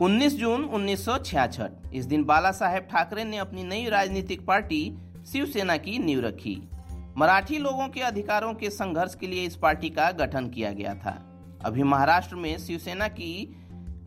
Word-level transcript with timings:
19 0.00 0.36
जून 0.36 0.64
1966 0.64 1.70
इस 1.92 2.04
दिन 2.04 2.24
बाला 2.24 2.52
साहेब 2.52 2.82
ठाकरे 2.82 3.24
ने 3.24 3.36
अपनी 3.36 3.62
नई 3.62 3.88
राजनीतिक 3.88 4.46
पार्टी 4.46 4.96
शिवसेना 5.32 5.76
की 5.76 5.98
नींव 5.98 6.20
रखी। 6.20 6.68
मराठी 7.16 7.58
लोगों 7.58 7.88
के 7.88 8.00
अधिकारों 8.00 8.54
के 8.54 8.70
संघर्ष 8.70 9.14
के 9.14 9.26
लिए 9.26 9.44
इस 9.44 9.56
पार्टी 9.56 9.90
का 9.90 10.10
गठन 10.10 10.48
किया 10.48 10.72
गया 10.72 10.94
था। 10.94 11.32
अभी 11.64 11.82
महाराष्ट्र 11.82 12.36
में 12.36 12.58
शिवसेना 12.58 13.08
की 13.08 13.56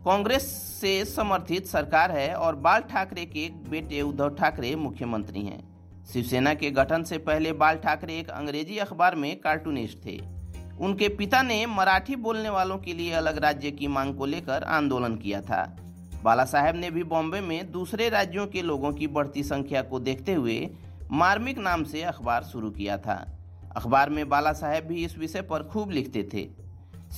कांग्रेस 0.04 0.42
से 0.80 1.04
समर्थित 1.04 1.66
सरकार 1.66 2.12
है 2.12 2.34
और 2.34 2.56
बाल 2.56 2.80
ठाकरे 2.80 3.24
के 3.24 3.48
बेटे 3.70 4.02
उद्धव 4.02 4.28
ठाकरे 4.28 4.76
मुख्यमंत्री 4.76 5.42
हैं। 5.42 5.76
शिवसेना 6.12 6.54
के 6.54 6.70
गठन 6.70 7.02
से 7.02 7.18
पहले 7.18 7.52
बाल 7.52 7.76
ठाकरे 7.76 8.18
एक 8.18 8.30
अंग्रेज़ी 8.30 8.78
अखबार 8.78 9.14
में 9.14 9.40
कार्टूनिस्ट 9.40 9.98
थे। 10.06 10.35
उनके 10.80 11.08
पिता 11.08 11.42
ने 11.42 11.66
मराठी 11.66 12.16
बोलने 12.16 12.48
वालों 12.48 12.78
के 12.78 12.92
लिए 12.92 13.12
अलग 13.12 13.38
राज्य 13.38 13.70
की 13.70 13.86
मांग 13.86 14.14
को 14.14 14.26
लेकर 14.26 14.64
आंदोलन 14.64 15.16
किया 15.16 15.40
था। 15.40 15.76
बाला 16.22 16.44
साहेब 16.44 16.76
ने 16.76 16.90
भी 16.90 17.04
बॉम्बे 17.04 17.40
में 17.40 17.72
दूसरे 17.72 18.08
राज्यों 18.08 18.46
के 18.46 18.62
लोगों 18.62 18.92
की 18.92 19.06
बढ़ती 19.06 19.42
संख्या 19.42 19.82
को 19.82 20.00
देखते 20.00 20.34
हुए 20.34 20.70
मार्मिक 21.10 21.58
नाम 21.58 21.84
से 21.84 22.02
अखबार 22.02 22.44
शुरू 22.44 22.70
किया 22.70 22.98
था। 22.98 23.36
अखबार 23.76 24.10
में 24.10 24.28
बाला 24.28 24.52
साहेब 24.52 24.84
भी 24.84 25.04
इस 25.04 25.18
विषय 25.18 25.42
पर 25.42 25.62
खूब 25.62 25.90
लिखते 25.90 26.28
थे। 26.34 26.48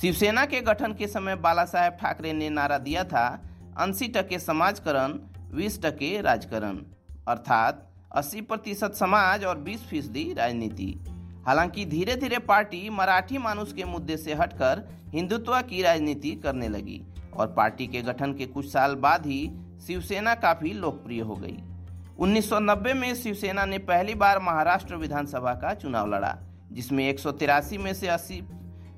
शिवसेना 0.01 0.45
के 0.45 0.61
गठन 0.61 0.93
के 0.93 1.07
समय 1.07 1.35
बाला 1.35 1.65
साहेब 1.65 1.93
ठाकरे 1.93 2.33
ने 2.33 2.49
नारा 2.49 2.77
दिया 2.77 3.03
था, 3.03 3.43
अस्सी 3.77 4.07
टके 4.07 4.39
समाजकरण, 4.39 5.13
बीस 5.55 5.81
टके 5.81 6.21
राजकरण। 6.21 6.77
अर्थात 7.27 7.89
80 8.11 8.41
प्रतिशत 8.41 8.93
समाज 8.93 9.43
और 9.45 9.57
20 9.57 9.81
फ़ीसदी 9.81 10.33
राजनीति। 10.33 10.99
हालाँकि 11.45 11.85
धीरे 11.85 12.15
धीरे 12.15 12.39
पार्टी 12.39 12.89
मराठी 12.89 13.37
मानुष 13.37 13.73
के 13.73 13.83
मुद्दे 13.83 14.17
से 14.17 14.33
हटकर 14.33 14.87
हिंदुत्व 15.13 15.59
की 15.61 15.81
राजनीति 15.81 16.31
करने 16.35 16.67
लगी 16.67 17.01
और 17.33 17.47
पार्टी 17.47 17.87
के 17.87 18.01
गठन 18.01 18.33
के 18.33 18.45
कुछ 18.45 18.71
साल 18.71 18.95
बाद 18.95 19.25
ही 19.25 19.39
शिवसेना 19.87 20.35
काफ़ी 20.35 20.73
लोकप्रिय 20.73 21.21
हो 21.21 21.35
गई। 21.35 21.57
1990 22.19 22.93
में 22.93 23.13
शिवसेना 23.15 23.65
ने 23.65 23.77
पहली 23.77 24.15
बार 24.15 24.39
महाराष्ट्र 24.39 24.95
विधानसभा 24.95 25.53
का 25.53 25.73
चुनाव 25.73 26.07
लड़ा, 26.07 26.35
जिसमें 26.71 27.07
एक 27.09 27.19
सौ 27.19 27.31
तिरासी 27.31 27.77
में 27.77 27.93
से 27.93 28.07
80 28.07 28.41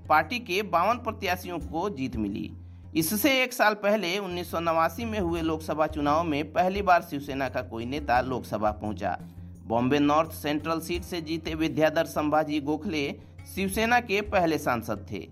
पार्टी 0.09 0.39
के 0.39 0.61
बावन 0.61 0.97
प्रत्याशियों 0.97 1.59
को 1.59 1.89
जीत 1.89 2.15
मिली। 2.15 2.51
इससे 2.95 3.41
एक 3.43 3.53
साल 3.53 3.73
पहले 3.73 4.17
उन्नीस 4.17 4.51
सौ 4.51 4.59
नवासी 4.59 5.05
में 5.05 5.19
हुए 5.19 5.41
लोकसभा 5.41 5.87
चुनाव 5.87 6.23
में 6.23 6.51
पहली 6.53 6.81
बार 6.81 7.01
शिवसेना 7.01 7.49
का 7.49 7.61
कोई 7.61 7.85
नेता 7.85 8.19
लोकसभा 8.21 8.71
पहुँचा। 8.71 9.17
बॉम्बे 9.67 9.99
नॉर्थ 9.99 10.31
सेंट्रल 10.31 10.79
सीट 10.79 11.03
से 11.03 11.21
जीते 11.21 11.55
विद्याधर 11.55 12.05
संभाजी 12.05 12.59
गोखले 12.59 13.15
शिवसेना 13.55 13.99
के 13.99 14.21
पहले 14.21 14.57
सांसद 14.57 15.05
थे। 15.11 15.27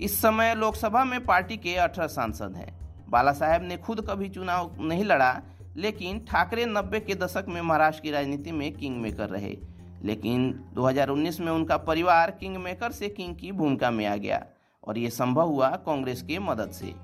इस 0.00 0.20
समय 0.22 0.54
लोकसभा 0.54 1.04
में 1.04 1.24
पार्टी 1.24 1.56
के 1.56 1.74
अठारह 1.74 2.08
सांसद 2.08 2.56
हैं। 2.56 2.78
बाला 3.10 3.32
साहेब 3.32 3.62
ने 3.62 3.76
खुद 3.76 4.06
कभी 4.10 4.28
चुनाव 4.28 4.76
नहीं 4.80 5.04
लड़ा, 5.04 5.42
लेकिन 5.76 6.18
ठाकरे 6.18 6.64
नब्बे 6.64 7.00
के 7.00 7.14
दशक 7.14 7.46
में 7.48 7.60
महाराष्ट्र 7.62 8.02
की 8.02 8.10
राजनीति 8.10 8.52
में 8.52 8.72
किंग 8.72 8.96
मेकर 8.96 9.28
रहे। 9.28 9.56
लेकिन 10.02 10.64
2019 10.74 11.40
में 11.40 11.52
उनका 11.52 11.76
परिवार 11.76 12.30
किंग 12.30 12.56
मेकर 12.56 12.92
से 12.92 13.08
किंग 13.08 13.36
की 13.36 13.52
भूमिका 13.52 13.90
में 13.90 14.06
आ 14.06 14.16
गया, 14.16 14.46
और 14.88 14.98
ये 14.98 15.10
संभव 15.10 15.48
हुआ 15.48 15.70
कांग्रेस 15.70 16.22
के 16.22 16.38
मदद 16.38 16.70
से। 16.70 16.94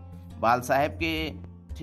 बाल 0.40 0.60
साहेब 0.60 0.92
के 0.92 1.30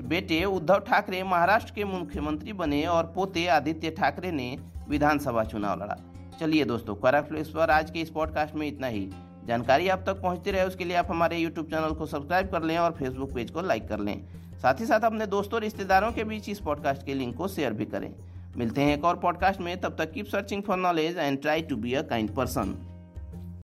बेटे 0.02 0.44
उद्धव 0.46 0.80
ठाकरे 0.80 1.24
महाराष्ट्र 1.24 1.74
के 1.74 1.84
मुख्यमंत्री 1.84 2.54
बने 2.54 2.86
और 2.86 3.04
पोते 3.06 3.48
आदित्य 3.48 3.92
ठाकरे 3.92 4.32
ने 4.32 4.58
विधानसभा 4.90 5.44
चुनाव 5.44 5.84
लड़ा। 5.84 5.98
चलिए 6.40 6.66
दोस्तों 6.66 6.96
करंट 6.96 7.36
इस 7.36 7.50
पर 7.50 7.70
आज 7.70 7.92
के 7.92 8.00
इस 8.00 8.10
पॉडकास्ट 8.10 8.56
में 8.56 8.68
इतना 8.68 8.88
ही। 8.88 9.10
जानकारी 9.46 9.88
आप 9.88 10.04
तक 10.06 10.22
पहुँचती 10.22 10.52
रहे, 10.52 10.66
उसके 10.66 10.86
लिए 10.86 10.96
आप 10.98 11.08
हमारे 11.10 11.38
यूट्यूब 11.38 11.68
चैनल 11.68 11.92
को 11.92 12.06
सब्सक्राइब 12.06 12.52
कर 12.52 12.64
लें 12.64 12.78
और 12.78 12.92
फेसबुक 12.92 13.34
पेज 13.34 13.52
को 13.52 13.62
लाइक 13.62 13.88
कर 13.88 14.00
लें। 14.00 14.28
साथ 14.62 14.80
ही 14.80 14.86
साथ 14.86 15.00
अपने 15.00 15.26
दोस्तों 15.26 15.62
रिश्तेदारों 15.62 16.12
के 16.12 16.24
बीच 16.24 16.50
इस 16.50 16.60
पॉडकास्ट 16.60 17.06
के 17.06 17.14
लिंक 17.14 17.36
को 17.36 17.48
शेयर 17.48 17.74
भी 17.74 17.86
करें। 17.86 18.14
मिलते 18.58 18.82
हैं 18.82 18.98
एक 18.98 19.06
और 19.06 19.16
पॉडकास्ट 19.16 19.62
में, 19.62 19.82
तब 19.82 19.96
तक 19.98 20.12
keep 20.12 20.26
searching 20.26 20.64
for 20.64 20.78
knowledge 20.78 21.18
and 21.18 21.42
try 21.42 21.62
to 21.62 21.76
be 21.76 21.94
a 21.94 22.02
kind 22.02 22.36
person 22.36 22.76